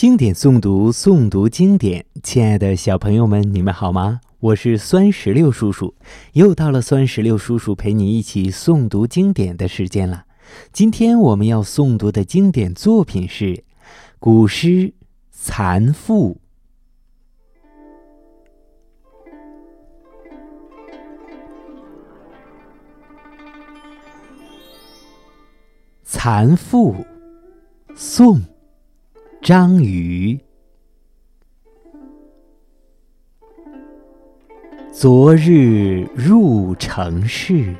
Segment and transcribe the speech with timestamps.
[0.00, 2.06] 经典诵读，诵读经典。
[2.22, 4.22] 亲爱的小朋友们，你们好吗？
[4.38, 5.94] 我是酸石榴叔叔，
[6.32, 10.24] 又到了酸石榴叔叔陪你一起诵读经典的时间了。
[10.72, 13.62] 今天我们要诵读的经典作品是
[14.18, 14.68] 古诗
[15.30, 16.32] 《蚕妇》。
[26.02, 26.94] 《蚕妇》，
[27.94, 28.40] 宋。
[29.42, 30.38] 张瑜，
[34.92, 37.74] 昨日入城市，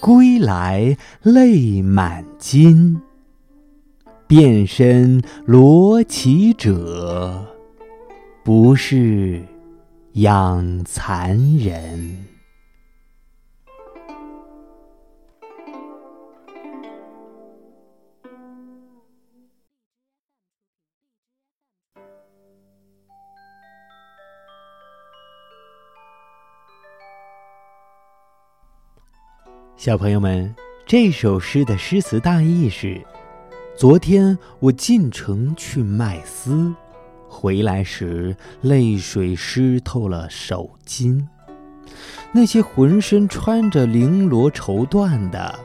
[0.00, 3.00] 归来泪满襟。
[4.28, 7.44] 遍身罗绮者，
[8.44, 9.42] 不是
[10.12, 12.29] 养蚕人。
[29.80, 33.00] 小朋友们，这首诗的诗词大意是：
[33.74, 36.70] 昨天我进城去卖丝，
[37.26, 41.26] 回来时泪水湿透了手巾。
[42.30, 45.58] 那些浑身穿着绫罗绸缎的，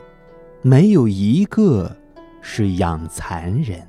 [0.62, 1.94] 没有一个
[2.40, 3.86] 是养蚕人。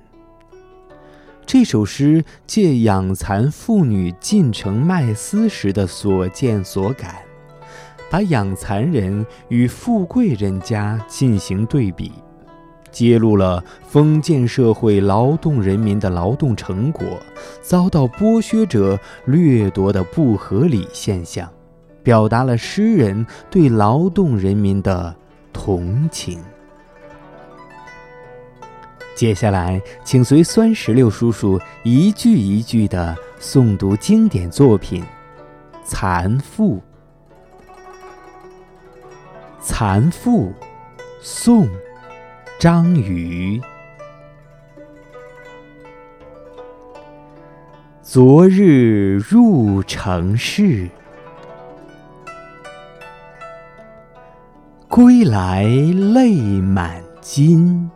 [1.45, 7.27] 这首诗借养蚕妇女进城卖丝时的所见所感。
[8.09, 12.11] 把养蚕人与富贵人家进行对比，
[12.91, 17.05] 揭露了封建社会劳动人民的劳动成果
[17.61, 21.49] 遭到剥削者掠夺的不合理现象，
[22.02, 25.14] 表达了诗人对劳动人民的
[25.52, 26.39] 同情。
[29.16, 35.03] 接下来，请随酸石榴叔叔一句一句地诵读经典作品
[35.83, 36.75] 《蚕妇》。
[39.67, 40.48] 《蚕妇》，
[41.22, 41.66] 宋·
[42.58, 43.61] 张瑜。
[48.02, 50.89] 昨日入城市，
[54.88, 57.92] 归来泪满襟。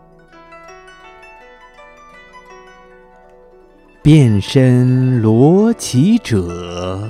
[4.01, 7.09] 遍身罗绮者。